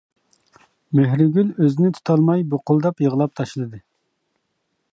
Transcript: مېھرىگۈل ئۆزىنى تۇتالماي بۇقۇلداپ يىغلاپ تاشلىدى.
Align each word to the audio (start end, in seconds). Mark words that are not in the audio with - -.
مېھرىگۈل 0.99 1.51
ئۆزىنى 1.65 1.91
تۇتالماي 1.97 2.41
بۇقۇلداپ 2.53 3.05
يىغلاپ 3.07 3.37
تاشلىدى. 3.41 3.83